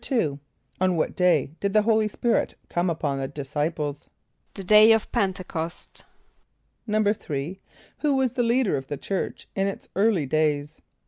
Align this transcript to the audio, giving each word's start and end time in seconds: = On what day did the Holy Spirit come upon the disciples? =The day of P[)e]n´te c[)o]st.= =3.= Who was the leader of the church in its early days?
= 0.43 0.81
On 0.81 0.95
what 0.95 1.15
day 1.15 1.51
did 1.59 1.73
the 1.73 1.83
Holy 1.83 2.07
Spirit 2.07 2.55
come 2.69 2.89
upon 2.89 3.19
the 3.19 3.27
disciples? 3.27 4.09
=The 4.55 4.63
day 4.63 4.93
of 4.93 5.11
P[)e]n´te 5.11 5.45
c[)o]st.= 5.47 6.05
=3.= 6.89 7.59
Who 7.99 8.15
was 8.17 8.33
the 8.33 8.41
leader 8.41 8.75
of 8.77 8.87
the 8.87 8.97
church 8.97 9.47
in 9.55 9.67
its 9.67 9.89
early 9.95 10.25
days? 10.25 10.81